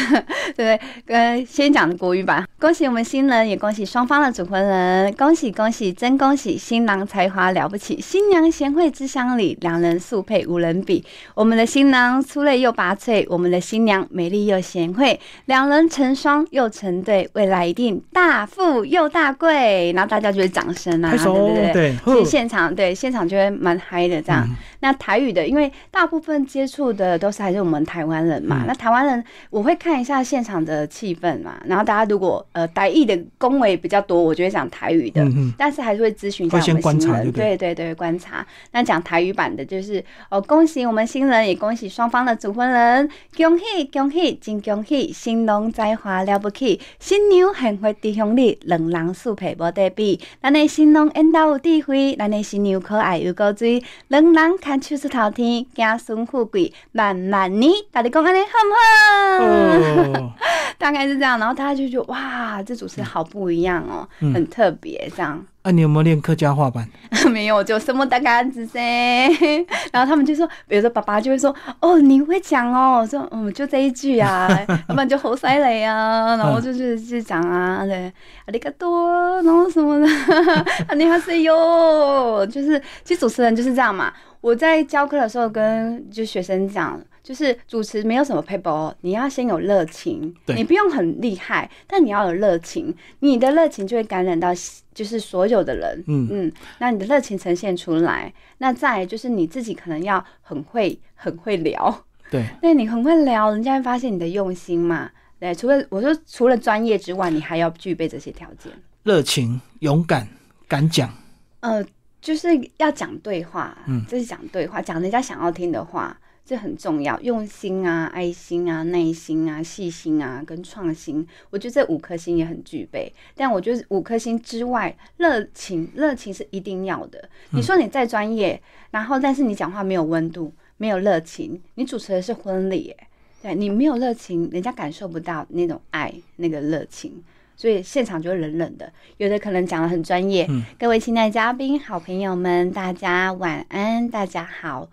[0.56, 0.80] 对 不对？
[1.06, 6.58] 跟先讲的国语版，恭喜我们新人，也恭喜双方的主婚人，恭喜恭喜，真恭喜！
[6.58, 11.04] 新郎才华了不起，新娘贤惠之乡里，两人速配无人比。
[11.34, 14.88] 我们的新郎出类又拔萃，我们的新娘美丽又贤。
[14.94, 19.92] 惠两人成双又成对，未来一定大富又大贵。
[19.92, 24.48] 然后大家就会掌声啊，对对对，其实现场对现场就会蛮嗨的这样。
[24.80, 28.64] 那台语的，因为大部分接触的都是还是我们台湾人嘛。
[28.66, 31.60] 那台湾人我会看一下现场的气氛嘛。
[31.66, 35.24] 然后大家如果呃台语的恭维比较多，我就会讲台语的，
[35.56, 37.32] 但是还是会咨询一下我们新人。
[37.32, 38.46] 对对对，观察。
[38.72, 45.10] 那讲台语版的就是哦，恭喜我们新人，也恭喜双方的主婚人，恭喜恭喜，真恭喜！
[45.10, 50.20] 新郎才华了不起，新娘幸福的乡里，两人素配无得比。
[50.42, 54.58] 咱的新郎缘投有智慧，咱的新娘可爱又高追，两人。
[54.58, 57.66] 看秋是头天，家孙富贵，慢慢呢。
[57.90, 60.34] 大家讲安尼好不好？
[60.76, 65.42] 大概是这样，然后大家就觉得哇，这主持人好不一样哦，很特别这样。
[65.62, 66.88] 啊，你有没有练客家话版？
[67.30, 68.78] 没有，就什么大杆子噻。
[69.92, 74.48] 然后他们就说，比如说爸爸就会说，哦，你会讲哦，说嗯，就这一句啊，
[74.88, 78.10] 要不然就猴塞雷啊，然后就是就讲啊，对，
[78.46, 80.06] 阿里嘎多，然后什么的，
[80.86, 84.12] 啊，你还是哟，就是其实主持人就是这样嘛。
[84.40, 94.50] 我在教课的时候跟就学生讲，就是主持没有什么 paper，你要先有热情，你不用很厉害，但你要有热情，你的热情就会感染到
[94.94, 96.28] 就是所有的人，嗯。
[96.30, 108.72] 嗯，那你的热情呈现出来，那再就是你自己可能要很会很会聊，对， 那你很会聊，人家会发现你的用心嘛，对，除了我说除了专业之外，你还要具备这些条件，
[109.02, 110.28] 热情、勇敢、
[110.68, 111.12] 敢讲，
[111.60, 111.84] 呃。
[112.20, 117.20] 就是要讲对话，嗯，这是讲对话，讲人家想要听的话，这很重要。
[117.20, 123.12] 用心啊，爱心啊，耐心啊，细心啊，跟创新，我觉得这五颗星也很具备。
[123.36, 127.28] 但我觉得五颗星之外，热情，热情是一定要的。
[127.50, 133.08] 你说你再专业，然后但是你讲话没有温度，没有热情，你主持的是婚礼，哎，
[133.42, 137.22] 对你没有热情，人家感受不到那种爱，那个热情。
[137.58, 140.48] 所以现场就会冷冷的，有的可能讲的很专业。
[140.78, 144.88] 各位亲爱的嘉宾、好朋友们，大家晚安，大家好，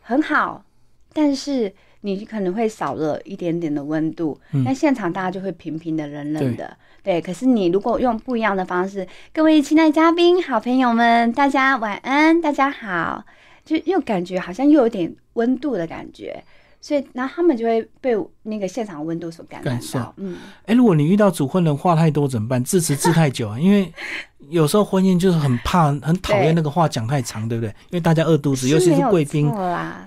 [0.00, 0.64] 很好。
[1.12, 6.76] 但是你可能会少了一点点的温度，那现场大家就会平平的、冷冷的。
[7.04, 13.24] 对，可是你如果用不一样的方式，各位亲爱的嘉宾、好朋友们，大家晚安，大家好，
[13.64, 16.42] 就又感觉好像又有点温度的感觉。
[16.82, 18.10] 所以，然后他们就会被
[18.42, 20.12] 那个现场温度所感染到。
[20.16, 22.62] 嗯，哎，如果你遇到主婚人话太多怎么办？
[22.64, 23.58] 致辞致太久啊？
[23.58, 23.90] 因为
[24.50, 27.68] 有时候婚姻就是很怕、很讨厌那个话讲太长，对不对？
[27.90, 29.48] 因为大家饿肚子，尤其是贵宾，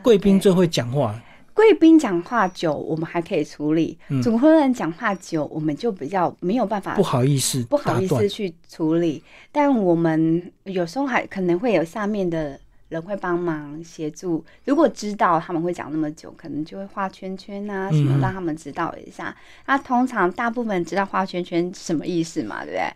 [0.04, 1.16] 贵宾最会讲话。
[1.54, 9.24] 贵宾讲话久，我们还可以处理；主婚人讲话久，我们就比较没有办法，不好意思，不好意思去处理。
[9.54, 12.60] 但我们有时候还可能会有下面的。
[12.96, 19.36] 人会帮忙协助，如果知道他们会讲那么久，可能就会画圈圈啊，什么让他们知道一下。
[19.68, 22.94] 那通常大部分知道画圈圈什么意思嘛，对不对？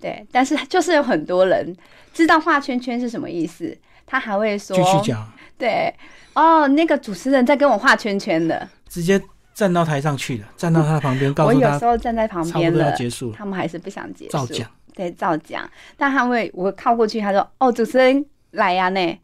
[0.00, 1.76] 对，但是就是有很多人
[2.12, 5.94] 知道画圈圈是什么意思，他还会说继续讲，对，
[6.34, 9.22] 哦，那个主持人在跟我画圈圈的，直接
[9.54, 14.68] 站到台上去了，站到他旁边，告诉我有时候站在旁差不多要边了，结束了，他们还是不想结束，照讲。
[14.94, 15.66] 对，照讲。
[15.96, 19.18] 但他会，我靠过去，他说：“哦，主持人来呀、呢。”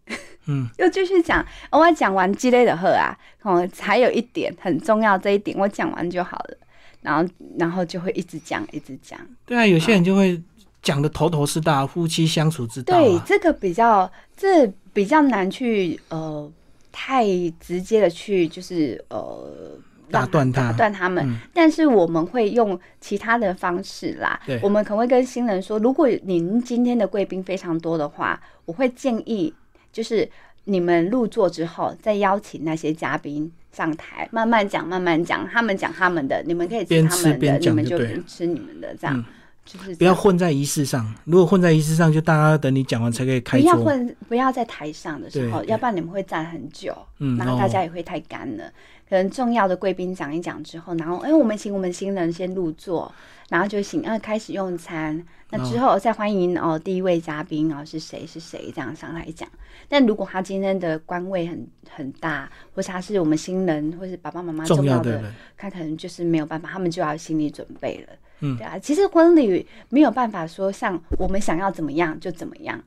[0.51, 6.57] 嗯， 又继续讲，哦我讲完积累的喝啊，哦，还有一点很重要，这一点我讲完就好了。
[7.03, 9.19] 然后，然后就会一直讲，一直讲。
[9.47, 10.41] 对啊，有些人就会
[10.83, 13.01] 讲的头头是道，夫妻相处之道啊，。
[13.01, 16.51] 对这个比较，这比较难去呃，
[16.91, 17.25] 太
[17.61, 19.79] 直接的去就是呃。
[20.11, 20.62] 让打断他。
[20.62, 21.25] 打断他们。
[21.27, 21.38] 嗯。
[21.53, 24.38] 但是我们会用其他的方式啦。
[24.47, 24.59] 对。
[24.62, 29.53] 我们可能会跟新人说，如果您今天的贵宾非常多的话，我会建议
[29.92, 30.29] 就是
[30.64, 39.25] 你们入座之后，再邀请那些嘉宾上台，慢慢讲，慢慢讲，他们讲他们的，你们可以吃他们的，边你们就吃你们的，这样、嗯
[39.69, 41.07] 就是不要混在仪式上。
[41.27, 43.77] 如果混在仪式上，就大家等你讲完才可以开不要。
[43.77, 48.65] 混，不要在台上的时候，要不然你们会站很久，嗯然后大家哦也会太干了。
[49.07, 53.13] 可能重要的贵宾讲一讲之后，然后哎，我们请我们新人先入座，
[53.51, 55.23] 然后就请呃开始用餐。
[55.51, 59.49] 那之后再欢迎哦第一位嘉宾哦是谁是谁这样上来讲。
[59.89, 68.15] 但如果他今天的官位很很大，或是他是我们新人，或是爸爸妈妈重重要的，他可能就是没有办法，他们就要心理准备了。
[68.40, 72.83] 嗯对啊，其实婚礼没有办法说像我们想要怎么样就怎么样，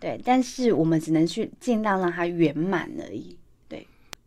[0.00, 3.36] 对，但是我们只能去尽量让它圆满而已。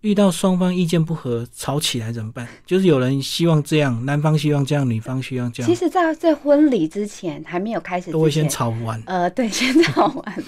[0.01, 2.47] 遇到双方意见不合，吵起来怎么办？
[2.65, 9.03] 就是有人希望这样，男方希望这样，女方希望这样，其实在，在婚礼之前还没有开始都会先，吵完。
[9.05, 10.43] 呃，对， 先吵完，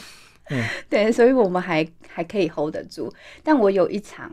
[0.51, 3.13] 嗯， 对，所以我们还还可以 hold 得住。
[3.43, 4.31] 但我有一场，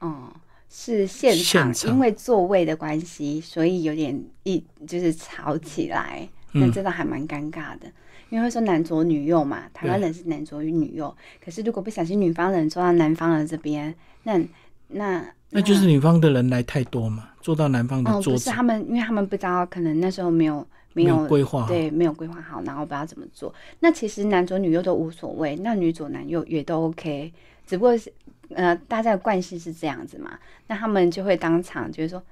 [0.00, 0.32] 嗯，
[0.74, 7.86] 是现场，因为座位的关系，所以有点一就是吵起来，那嗯真的还蛮尴尬的。
[8.30, 14.40] 因为会说男左女右嘛，台湾人是男左与女右，可是如果不小心女方人坐到男方的这边，那
[14.88, 21.68] 那那就是女方的人来太多嘛，坐到男方的哦，桌子，不是他们，因为他们不知道，可能那时候没有没没有有规划好。
[21.68, 23.54] 对，没有规划好，然后不知道怎么做。
[23.80, 27.30] 那其实男左女右都无所谓，那女左男右也都 OK，
[27.66, 28.10] 只不过是
[28.54, 32.22] 呃，大家的惯性是这样子嘛，那他们就会当场就是说，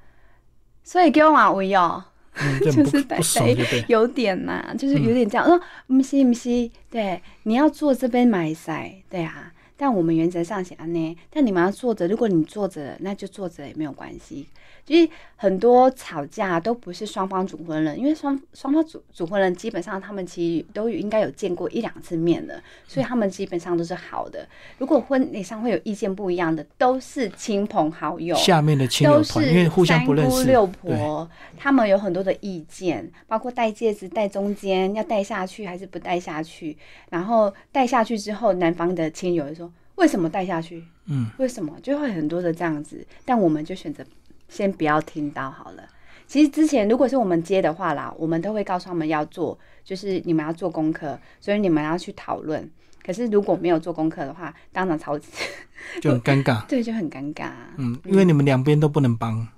[0.83, 2.03] 所以给我马威哦，
[2.35, 3.85] 嗯， 就是不熟，就对。
[3.89, 5.47] 有点呐、就是嗯有点这样。
[5.47, 9.53] 说不是不是，对，你要坐这边买塞，对啊。
[9.77, 14.47] 但我们原则上写安呢，但你们要坐着，如果你坐着，那就坐着也没有关系。
[14.85, 24.47] 就是很多吵架都不是双方主婚人，因为双双方主主婚人基本上他们其实都应该有见过一两次面的，所以他们基本上都是好的。
[24.79, 36.77] 如果婚礼上会有意见不一样的，都是亲朋好友，下面的亲友都团，因为是互相不认识，三姑六，婆，他们有很多的意见，包括戴戒指戴中间要戴下去还是不戴下去，
[37.11, 40.85] 然后戴下去之后，男方的亲友就说为什么戴下去？
[41.07, 41.77] 嗯，为什么？
[41.83, 44.05] 就会很多的这样子，但我们就选择
[44.51, 45.83] 先不要听到好了。
[46.27, 52.71] 其实之前如果是我们接的话啦，我们都会告诉他们要做，就是你们要做功课，所以你们要去讨论。
[53.03, 55.27] 可是如果没有做功课的话，当场吵 起，
[56.03, 56.67] 就很尴尬。
[56.67, 57.51] 对，就很尴尬。
[57.79, 59.49] 嗯，因为你们两边都不能帮。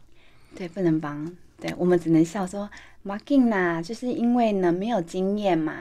[0.54, 2.70] 对，不能帮，对我们只能笑说
[3.02, 5.74] m a r k i n 啦，就是因为呢没有经验嘛，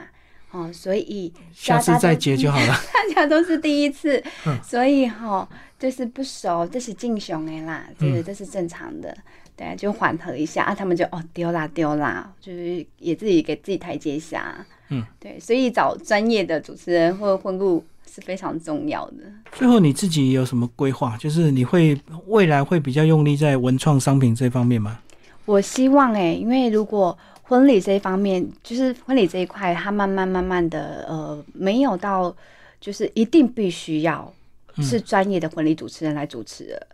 [0.52, 2.66] 哦，所以下次再结就好了。
[2.92, 9.16] 大家都是第一次，嗯所以哈、就是不熟，这是敬雄哎啦，这个嗯这是正常的，
[9.56, 19.16] 对，就缓和一下啊，他们就哦丢啦丢啦，就是也自己给自己台阶下，嗯，对，所以找专业的主持人或婚顾是非常重要的。
[19.52, 21.16] 最后你自己有什么规划？
[21.16, 24.98] 就是你会未来会比较用力在文创商品这方面吗？
[25.44, 27.16] 我希望哎、因为如果
[27.52, 32.34] 婚礼这一方面，就是婚礼这一块，它慢慢慢慢的呃，没有到
[32.80, 34.32] 就是一定必须要
[34.76, 36.86] 嗯是专业的婚礼主持人来主持了。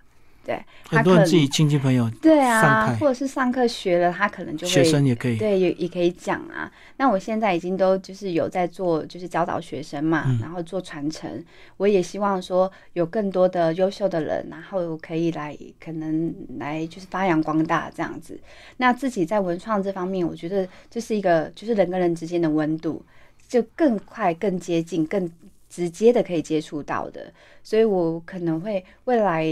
[0.49, 5.37] 对，他很多可能人自己亲戚朋友对啊，或者是上课学了，他可能就学会生也可以。
[5.37, 6.73] 对，也也可以讲啊。
[6.97, 11.45] 那我现在已经都就是有在做，就是教导学生嘛，嗯然后做传承。
[11.77, 18.41] 我也希望说有更多的优秀的人，然后可以来可能来就是发扬光大这样子。
[18.79, 23.05] 那自己在文创这方面，我觉得这是一个就是人跟人之间的温度，
[23.47, 25.31] 就更快、更接近、更
[25.69, 27.31] 直接的可以接触到的。
[27.63, 29.45] 所以我可能会未来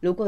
[0.00, 0.26] 如果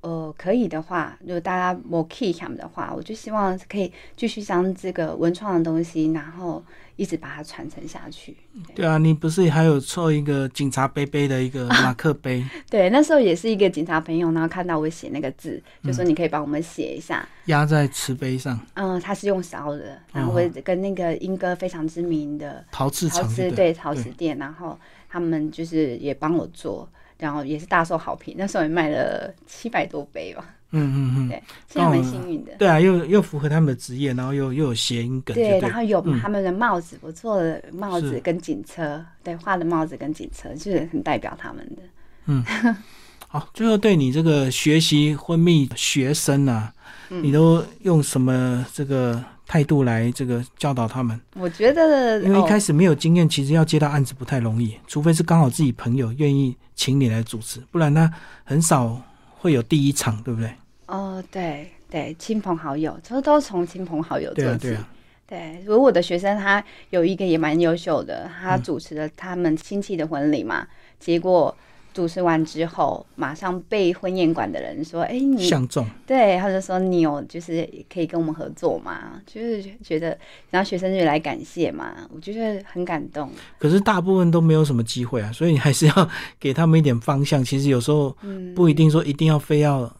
[0.00, 2.06] 呃可以的话，如果大家 more
[2.48, 6.62] 们的话，我就希望可以继续将这个文创的东西，然后
[6.96, 8.36] 一一直把它传承下去。
[8.76, 12.44] 对啊，你不是还有做一个警察杯杯的一个 马克杯？
[12.70, 17.28] 对，那时候也是一个警察朋友，然后看到我写那个字，就说你可以帮我们写一下。
[17.46, 18.56] 压在瓷杯上。
[18.74, 26.88] 嗯，它是用烧的，然后我跟那个英哥非常知名的陶瓷陶瓷对陶瓷店，然后他们就是也帮我做，
[27.22, 28.34] 然后也是大受好评。
[28.36, 30.44] 那时候也卖了七百多杯吧。
[30.74, 32.52] 嗯嗯嗯，对，是蛮幸运的。
[32.58, 35.34] 对啊，又又符合他们的职业，然后又又有谐音梗。
[35.34, 41.82] 对，然后有他们的帽子，不错的帽子跟警车，对，画的帽子跟警车，就是很代表他们的。
[42.24, 42.42] 嗯，
[43.28, 46.72] 好，最后对你这个学习婚蜜学生啊，
[47.08, 51.20] 你都用什么这个态度来这个教导他们？
[51.34, 58.10] 我觉得，因为一开始没有经验，其实要接到案子不太容易，除非是刚好自己朋友愿意请你来主持，不然他
[58.44, 58.98] 很少
[59.36, 60.50] 会有第一场，对不对？
[60.86, 64.68] 哦，对对，亲朋好友，其实都从亲朋好友做起。
[64.68, 64.88] 对啊，
[65.26, 65.62] 对。
[65.66, 70.66] 如果我的学生他有一个也蛮优秀的，他主持了他们亲戚的婚礼嘛，
[70.98, 71.54] 结果
[71.92, 80.16] 主持完之后，马上被婚宴馆的人说：“哎，你相中。”对，他就说：“你有就是可以跟我们合作嘛？”就是觉得，
[80.50, 83.30] 然后学生就来感谢嘛，我觉得很感动。
[83.58, 86.08] 可是大部分都没有什么机会啊，所以你还是要
[86.40, 87.44] 给他们一点方向。
[87.44, 88.16] 其实有时候
[88.54, 89.90] 不一定说一定要非要。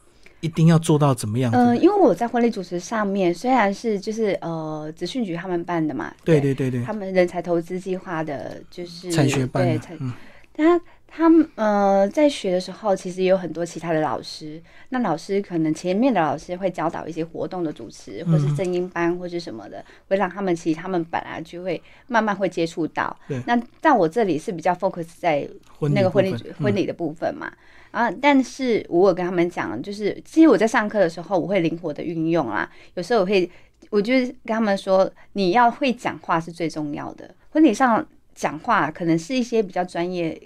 [0.43, 1.53] 一定要做到怎么样？
[1.55, 10.13] 嗯，因为我在婚礼主持上面，虽然是就是呃，资讯局他们办的嘛，对对对对，他们人才投资计划的，就是产学班，对，嗯，
[10.53, 10.81] 他
[11.15, 23.15] 他们呃在学的时候，其实也有很多其他的老师，那老师可能前面的老师会教导一些活动的主持，或是正音班或是什么的，会让他们其实他们本来就会慢慢会接触到。
[23.47, 25.47] 那在我这里是比较 focus 在
[25.91, 27.53] 那个婚礼婚礼的部分嘛。
[27.93, 28.11] 啊！
[28.11, 32.67] 但是我有跟他们讲，就是其实我在上课的时候，我会灵活的运用啦。
[32.95, 33.51] 有时候我会，
[33.91, 37.35] 我就跟他们说，你要会讲话是最重要的。
[37.51, 38.03] 婚礼上
[38.35, 40.41] 讲话可能是一些比较专业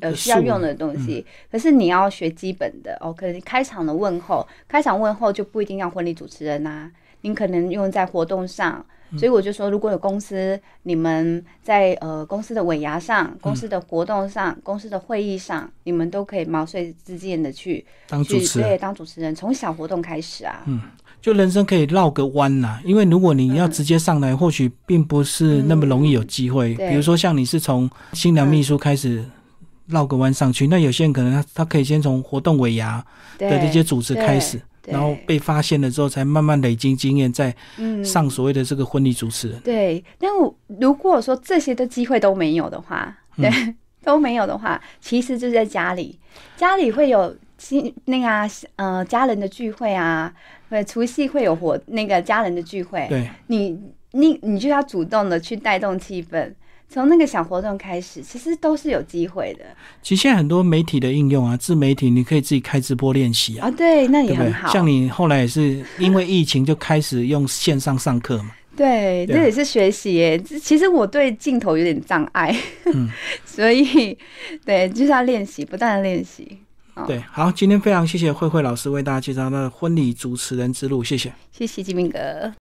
[0.00, 3.12] 呃需要用的东西，可是你要学基本的哦。
[3.12, 6.90] 可能开场的问候，开场问候就不一定要婚礼主持人呐，
[7.22, 8.84] 您可能用在活动上。
[9.16, 20.60] 所以我就说，如果有公司，你们在呃公司的尾牙上、公司的活动上、公司的会议上，你们都可以毛遂自荐的去当主持人，对，当主持人，从小活动开始啊。
[20.66, 20.80] 嗯，
[21.22, 26.74] 就人生可以绕个弯呐，因为如果你要直接上来，或许并不是那么容易有机会。
[26.74, 29.24] 比如说像你是从新娘秘书开始
[29.88, 33.04] 绕个弯上去，那有些人可能他他可以先从活动尾牙
[33.38, 34.60] 的这些组织开始。
[34.88, 37.52] 然后被发现了之后，才慢慢累积经验，再
[38.04, 39.58] 上所谓的这个婚礼主持人。
[39.62, 43.50] 对，但我如果说这些的机会都没有的话，对，
[44.04, 46.16] 都没有的话，其实就在家里，
[46.56, 50.32] 家里会有亲那个啊呃家人的聚会啊，
[50.70, 53.76] 对，除夕会有活那个家人的聚会，对，你
[54.12, 56.54] 你你就要主动的去带动气氛。
[56.88, 59.64] 从那个小活动开始，其实都是有机会的。
[60.02, 63.68] 其实现在很多媒体的应用啊，自媒体你可以自己开直播练习啊。
[63.68, 64.68] 啊，对，那也很好。
[64.72, 68.52] 像你后来也是因为疫情就开始用线上上课嘛。
[68.76, 70.38] 对，这也是学习耶。
[70.38, 73.08] 其实我对镜头有点障碍，嗯，
[73.44, 74.16] 所以
[74.64, 76.58] 对就是要练习，不断的练习。
[77.06, 82.52] 对，好，今天非常谢谢慧慧老师为大家介绍的婚礼主持人之路，谢谢，谢谢金明哥。